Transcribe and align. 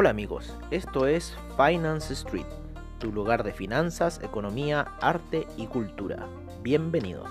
Hola 0.00 0.08
amigos, 0.08 0.56
esto 0.70 1.06
es 1.06 1.36
Finance 1.58 2.14
Street, 2.14 2.46
tu 2.98 3.12
lugar 3.12 3.44
de 3.44 3.52
finanzas, 3.52 4.18
economía, 4.22 4.96
arte 5.02 5.46
y 5.58 5.66
cultura. 5.66 6.26
Bienvenidos. 6.62 7.28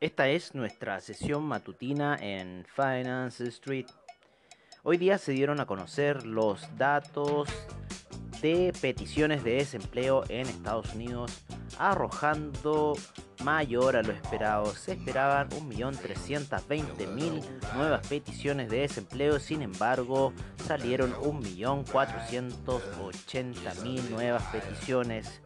Esta 0.00 0.28
es 0.28 0.54
nuestra 0.54 1.00
sesión 1.00 1.44
matutina 1.44 2.18
en 2.20 2.66
Finance 2.66 3.48
Street. 3.48 3.86
Hoy 4.82 4.98
día 4.98 5.16
se 5.16 5.32
dieron 5.32 5.60
a 5.60 5.66
conocer 5.66 6.26
los 6.26 6.76
datos 6.76 7.48
de 8.40 8.72
peticiones 8.80 9.44
de 9.44 9.54
desempleo 9.54 10.24
en 10.28 10.46
Estados 10.46 10.94
Unidos, 10.94 11.42
arrojando 11.78 12.94
mayor 13.42 13.96
a 13.96 14.02
lo 14.02 14.12
esperado. 14.12 14.66
Se 14.74 14.92
esperaban 14.92 15.48
1.320.000 15.50 17.42
nuevas 17.74 18.06
peticiones 18.06 18.70
de 18.70 18.80
desempleo, 18.80 19.38
sin 19.38 19.62
embargo 19.62 20.32
salieron 20.66 21.14
1.480.000 21.14 24.10
nuevas 24.10 24.42
peticiones. 24.44 25.40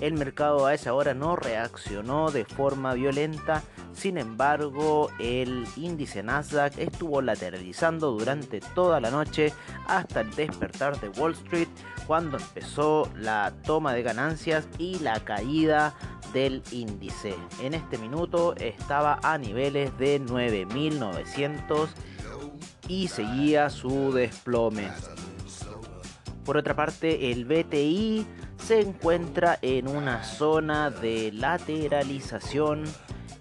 El 0.00 0.14
mercado 0.14 0.66
a 0.66 0.74
esa 0.74 0.92
hora 0.92 1.14
no 1.14 1.36
reaccionó 1.36 2.30
de 2.30 2.44
forma 2.44 2.92
violenta, 2.94 3.62
sin 3.96 4.18
embargo 4.18 5.10
el 5.18 5.66
índice 5.76 6.22
Nasdaq 6.22 6.78
estuvo 6.78 7.22
lateralizando 7.22 8.12
durante 8.12 8.60
toda 8.60 9.00
la 9.00 9.10
noche 9.10 9.52
hasta 9.88 10.20
el 10.20 10.30
despertar 10.34 11.00
de 11.00 11.08
Wall 11.08 11.32
Street 11.32 11.68
cuando 12.06 12.36
empezó 12.36 13.10
la 13.16 13.52
toma 13.64 13.94
de 13.94 14.02
ganancias 14.02 14.68
y 14.78 14.98
la 14.98 15.20
caída 15.20 15.94
del 16.32 16.62
índice. 16.70 17.34
En 17.62 17.74
este 17.74 17.98
minuto 17.98 18.54
estaba 18.56 19.18
a 19.22 19.38
niveles 19.38 19.96
de 19.98 20.20
9.900 20.20 21.88
y 22.88 23.08
seguía 23.08 23.70
su 23.70 24.12
desplome. 24.12 24.88
Por 26.44 26.56
otra 26.56 26.76
parte, 26.76 27.32
el 27.32 27.44
BTI 27.44 28.26
se 28.58 28.80
encuentra 28.80 29.58
en 29.62 29.88
una 29.88 30.22
zona 30.22 30.90
de 30.90 31.32
lateralización 31.32 32.84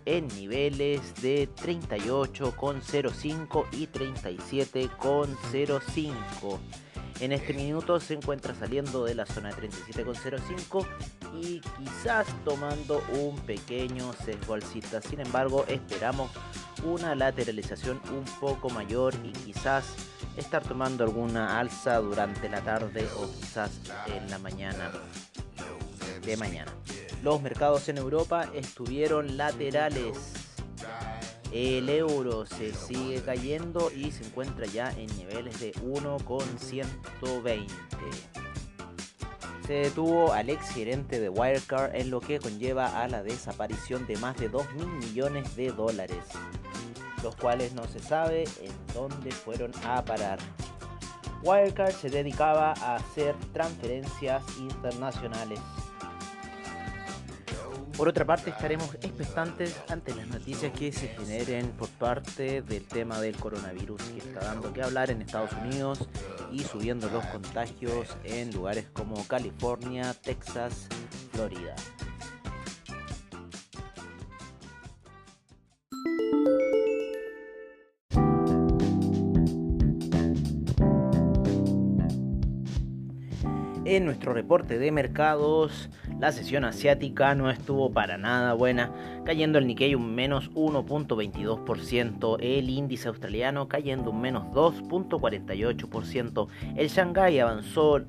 en 0.05 0.27
niveles 0.29 1.21
de 1.21 1.47
38,05 1.55 3.65
y 3.71 3.87
37,05. 3.87 6.59
En 7.21 7.31
este 7.31 7.53
minuto 7.53 7.97
se 7.99 8.13
encuentra 8.13 8.53
saliendo 8.53 9.05
de 9.05 9.15
la 9.15 9.25
zona 9.25 9.53
de 9.53 9.69
37,05 9.69 10.85
y 11.41 11.61
quizás 11.61 12.27
tomando 12.43 13.01
un 13.13 13.39
pequeño 13.39 14.11
sesgo 14.13 14.53
alcista. 14.55 15.01
Sin 15.01 15.21
embargo, 15.21 15.63
esperamos 15.67 16.29
una 16.83 17.15
lateralización 17.15 18.01
un 18.11 18.25
poco 18.39 18.69
mayor 18.69 19.15
y 19.23 19.31
quizás 19.31 19.95
estar 20.35 20.61
tomando 20.61 21.05
alguna 21.05 21.57
alza 21.59 21.97
durante 21.99 22.49
la 22.49 22.61
tarde 22.61 23.07
o 23.17 23.31
quizás 23.31 23.71
en 24.07 24.29
la 24.29 24.37
mañana 24.37 24.91
de 26.21 26.37
mañana. 26.37 26.71
Los 27.25 27.41
mercados 27.41 27.89
en 27.89 27.97
Europa 27.97 28.47
estuvieron 28.53 29.35
laterales 29.35 30.15
el 31.51 31.89
euro 31.89 32.45
se 32.45 32.71
sigue 32.71 33.23
cayendo 33.23 33.89
y 33.89 34.11
se 34.11 34.25
encuentra 34.25 34.67
ya 34.67 34.91
en 34.91 35.07
niveles 35.17 35.59
de 35.59 35.73
1,120. 35.81 37.73
Se 39.65 39.73
detuvo 39.73 40.33
al 40.33 40.51
ex 40.51 40.69
gerente 40.69 41.19
de 41.19 41.29
Wirecard 41.29 41.95
en 41.95 42.11
lo 42.11 42.21
que 42.21 42.37
conlleva 42.37 43.01
a 43.01 43.07
la 43.07 43.23
desaparición 43.23 44.05
de 44.05 44.17
más 44.17 44.37
de 44.37 44.49
2 44.49 44.73
mil 44.73 44.85
millones 44.85 45.55
de 45.55 45.71
dólares, 45.71 46.25
los 47.23 47.35
cuales 47.37 47.73
no 47.73 47.85
se 47.85 47.97
sabe 48.01 48.43
en 48.61 48.93
dónde 48.93 49.31
fueron 49.31 49.71
a 49.83 50.05
parar. 50.05 50.37
Wirecard 51.41 51.93
se 51.93 52.11
dedicaba 52.11 52.73
a 52.81 52.97
hacer 52.97 53.33
transferencias 53.51 54.43
internacionales 54.59 55.59
por 57.97 58.09
otra 58.09 58.25
parte, 58.25 58.49
estaremos 58.49 58.93
expectantes 58.95 59.81
ante 59.89 60.13
las 60.13 60.27
noticias 60.27 60.71
que 60.73 60.91
se 60.91 61.07
generen 61.07 61.71
por 61.71 61.87
parte 61.89 62.61
del 62.61 62.85
tema 62.85 63.19
del 63.21 63.37
coronavirus 63.37 64.01
que 64.01 64.17
está 64.17 64.41
dando 64.41 64.73
que 64.73 64.83
hablar 64.83 65.11
en 65.11 65.21
Estados 65.21 65.51
Unidos 65.53 66.07
y 66.51 66.59
subiendo 66.59 67.09
los 67.09 67.25
contagios 67.27 68.17
en 68.23 68.53
lugares 68.53 68.87
como 68.91 69.25
California, 69.27 70.13
Texas, 70.13 70.87
Florida. 71.31 71.75
En 83.85 84.03
nuestro 84.03 84.33
reporte 84.33 84.79
de 84.79 84.91
mercados, 84.91 85.89
la 86.19 86.31
sesión 86.31 86.63
asiática 86.63 87.33
no 87.35 87.49
estuvo 87.49 87.91
para 87.91 88.17
nada 88.17 88.53
buena, 88.53 88.93
cayendo 89.25 89.59
el 89.59 89.67
Nikkei 89.67 89.95
un 89.95 90.15
menos 90.15 90.49
1.22%, 90.51 92.37
el 92.39 92.69
índice 92.69 93.09
australiano 93.09 93.67
cayendo 93.67 94.11
un 94.11 94.21
menos 94.21 94.45
2.48%, 94.47 96.47
el 96.75 96.87
Shanghai 96.89 97.39
avanzó 97.39 98.05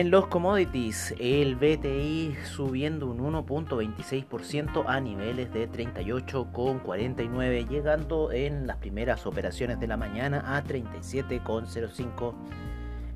En 0.00 0.10
los 0.10 0.28
commodities, 0.28 1.14
el 1.20 1.56
BTI 1.56 2.34
subiendo 2.44 3.06
un 3.06 3.18
1.26% 3.18 4.84
a 4.86 4.98
niveles 4.98 5.52
de 5.52 5.70
38,49, 5.70 7.68
llegando 7.68 8.32
en 8.32 8.66
las 8.66 8.78
primeras 8.78 9.26
operaciones 9.26 9.78
de 9.78 9.86
la 9.88 9.98
mañana 9.98 10.56
a 10.56 10.64
37,05. 10.64 12.32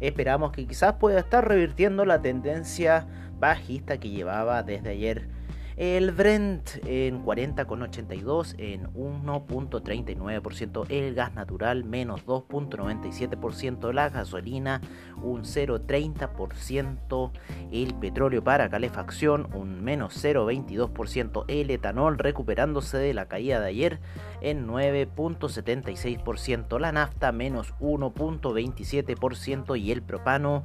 Esperamos 0.01 0.53
que 0.53 0.67
quizás 0.67 0.97
pueda 0.97 1.21
estar 1.21 1.49
revirtiendo 1.49 2.05
la 2.05 2.21
tendencia 2.21 3.07
bajista 3.39 3.97
que 3.99 4.11
llevaba 4.11 4.63
desde 4.63 4.91
ayer 4.91 5.31
el 5.77 6.13
Brent 6.13 6.71
en 6.87 7.23
40,82 7.25 8.55
en 8.59 8.93
1.39%. 8.95 10.87
El 10.89 11.15
gas 11.15 11.35
natural 11.35 11.85
menos 11.85 12.25
2.97%. 12.27 13.93
La 13.93 14.09
gasolina 14.11 14.81
un 15.23 15.43
0.30%. 15.43 17.33
El 17.73 17.95
petróleo 17.95 18.45
para 18.45 18.69
calefacción 18.69 19.49
un 19.55 19.83
menos 19.83 20.23
0.22%. 20.25 21.45
El 21.49 21.71
etanol 21.71 22.19
recuperándose 22.19 22.99
de 22.99 23.15
la 23.15 23.27
caída 23.27 23.59
de 23.61 23.69
ayer 23.69 23.99
en 24.41 24.69
9.76%. 24.69 26.79
La 26.79 26.93
nafta 26.93 27.33
menos 27.33 27.75
1.27% 27.81 29.81
y 29.81 29.91
el 29.91 30.03
propano 30.03 30.63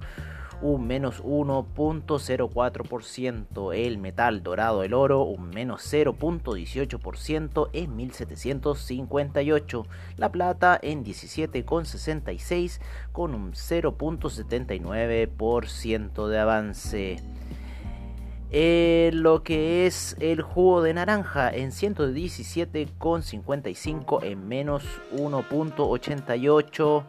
un 0.62 0.88
menos 0.88 1.24
1.04%, 1.24 3.74
el 3.74 3.98
metal 3.98 4.44
dorado, 4.44 4.84
el 4.84 4.94
oro, 4.94 5.24
un 5.24 5.50
menos 5.50 5.82
0.18% 5.92 7.70
en 7.74 7.96
1758, 7.96 9.88
la 10.18 10.32
plata 10.32 10.80
en 10.82 11.04
17.66 11.06 12.80
con 13.12 13.36
un 13.36 13.54
0.79% 13.54 16.28
de 16.28 16.40
avance. 16.40 17.18
Eh, 18.52 19.12
lo 19.14 19.44
que 19.44 19.86
es 19.86 20.18
el 20.20 20.42
jugo 20.42 20.82
de 20.82 20.96
naranja 20.96 21.52
en 21.52 21.70
117,55 21.70 24.24
en 24.24 24.48
menos 24.48 24.84
1.88 25.16 27.04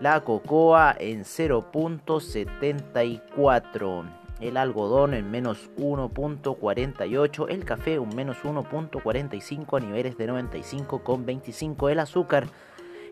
la 0.00 0.20
cocoa 0.20 0.94
en 0.98 1.24
0.74, 1.24 4.04
el 4.40 4.56
algodón 4.56 5.12
en 5.14 5.30
menos 5.30 5.70
1.48, 5.78 7.46
el 7.48 7.64
café 7.64 7.98
un 7.98 8.14
menos 8.14 8.36
1.45 8.42 9.76
a 9.76 9.80
niveles 9.80 10.18
de 10.18 10.28
95,25, 10.28 11.90
el 11.90 11.98
azúcar 12.00 12.48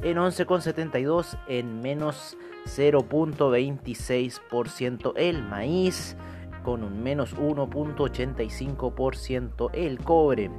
en 0.02 0.18
11,72 0.18 1.38
en 1.48 1.80
menos 1.80 2.36
0.26%, 2.66 5.14
el 5.16 5.42
maíz 5.42 6.18
con 6.62 6.82
un 6.82 7.02
menos 7.02 7.34
1.85%, 7.36 9.70
el 9.72 9.98
cobre 9.98 10.50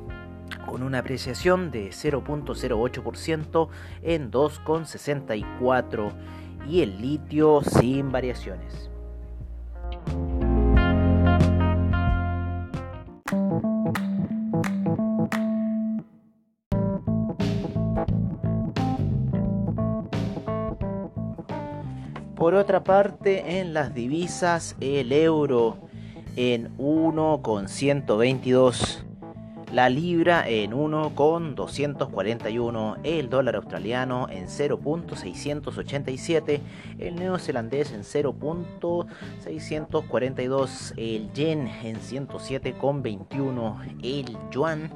con 0.65 0.83
una 0.83 0.99
apreciación 0.99 1.71
de 1.71 1.89
0.08% 1.89 3.67
en 4.03 4.31
2,64 4.31 6.11
y 6.67 6.81
el 6.81 7.01
litio 7.01 7.61
sin 7.61 8.11
variaciones. 8.11 8.89
Por 22.35 22.53
otra 22.53 22.83
parte, 22.83 23.59
en 23.59 23.73
las 23.73 23.95
divisas, 23.95 24.75
el 24.79 25.11
euro 25.13 25.77
en 26.35 26.71
1,122 26.77 29.04
la 29.75 29.89
libra 29.89 30.47
en 30.47 30.71
1,241, 30.71 32.97
el 33.03 33.29
dólar 33.29 33.57
australiano 33.57 34.29
en 34.29 34.47
0.687, 34.47 36.61
el 36.97 37.15
neozelandés 37.15 37.91
en 37.91 38.03
0.642, 38.03 40.93
el 40.95 41.29
yen 41.33 41.67
en 41.67 41.97
107,21, 41.97 43.97
el 44.01 44.37
yuan 44.49 44.93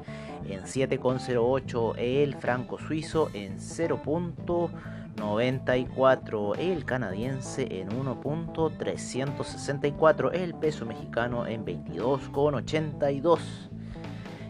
en 0.48 0.62
7,08, 0.62 1.98
el 1.98 2.34
franco 2.36 2.78
suizo 2.78 3.28
en 3.34 3.58
0.94, 3.58 6.58
el 6.58 6.86
canadiense 6.86 7.80
en 7.82 7.90
1.364, 7.90 10.30
el 10.32 10.54
peso 10.54 10.86
mexicano 10.86 11.46
en 11.46 11.66
22,82 11.66 13.69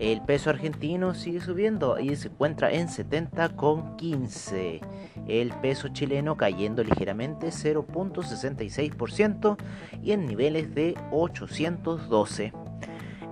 El 0.00 0.22
peso 0.22 0.48
argentino 0.48 1.14
sigue 1.14 1.40
subiendo 1.40 1.98
y 1.98 2.16
se 2.16 2.28
encuentra 2.28 2.72
en 2.72 2.88
70,15. 2.88 4.80
El 5.28 5.52
peso 5.60 5.88
chileno 5.88 6.38
cayendo 6.38 6.82
ligeramente 6.82 7.48
0.66% 7.48 9.58
y 10.02 10.12
en 10.12 10.24
niveles 10.24 10.74
de 10.74 10.94
812. 11.12 12.54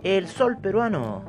El 0.02 0.28
sol 0.28 0.58
peruano 0.58 1.24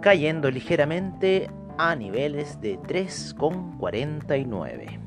cayendo 0.00 0.52
ligeramente 0.52 1.50
a 1.78 1.94
niveles 1.94 2.60
de 2.60 2.76
3,49. 2.80 4.98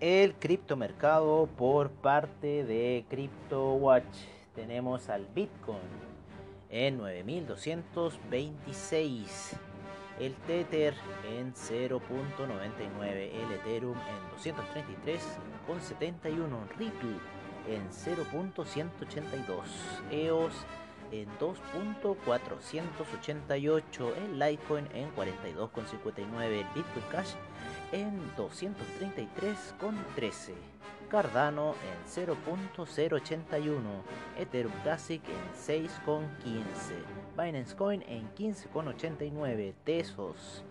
El 0.00 0.34
criptomercado 0.34 1.48
por 1.56 1.90
parte 1.90 2.64
de 2.64 3.04
CryptoWatch. 3.08 4.04
Tenemos 4.56 5.08
al 5.08 5.26
Bitcoin 5.26 5.78
en 6.70 6.98
9226 6.98 9.67
el 10.20 10.34
Tether 10.46 10.94
en 11.28 11.52
0.99, 11.54 13.30
el 13.32 13.52
Ethereum 13.52 13.96
en 13.96 14.30
233.71, 14.36 16.68
Ripple 16.76 17.18
en 17.68 17.88
0.182, 17.90 19.64
EOS 20.10 20.66
en 21.12 21.28
2.488, 21.38 24.16
el 24.16 24.38
Litecoin 24.38 24.88
en 24.94 25.14
42.59, 25.14 26.42
el 26.42 26.66
Bitcoin 26.74 27.04
Cash 27.10 27.34
en 27.92 28.20
233,13. 28.36 30.77
Cardano 31.08 31.74
en 31.74 32.04
0.081, 32.06 33.80
Ethereum 34.36 34.72
Classic 34.82 35.22
en 35.28 35.52
6.15, 35.54 37.02
Binance 37.36 37.74
Coin 37.74 38.04
en 38.06 38.32
15.89, 38.34 39.74
Tesos 39.84 40.62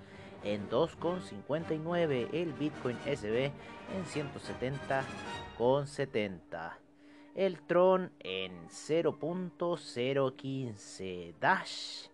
en 0.44 0.70
2.59, 0.70 2.30
el 2.34 2.54
Bitcoin 2.54 2.98
SB 3.06 3.52
en 3.96 4.06
170.70, 4.06 6.78
el 7.36 7.62
Tron 7.62 8.12
en 8.20 8.68
0.015, 8.70 11.34
Dash 11.40 12.10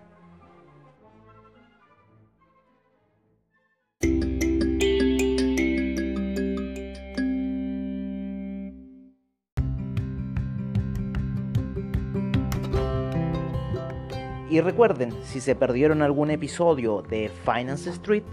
Y 14.53 14.61
recuerden, 14.61 15.17
si 15.25 15.41
se 15.41 15.55
perdieron 15.55 16.03
algún 16.03 16.31
episodio 16.31 17.01
de 17.01 17.31
Finance 17.47 17.89
Street, 17.89 18.25